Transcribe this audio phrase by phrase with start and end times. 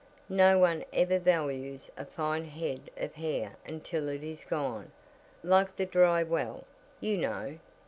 [0.29, 4.91] No one ever values a fine head of hair until it is gone
[5.43, 6.63] like the dry well,
[6.99, 7.59] you know.